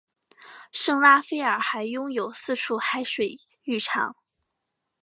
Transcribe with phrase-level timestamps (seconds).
[0.71, 4.15] 圣拉斐尔还拥有四处海水浴场。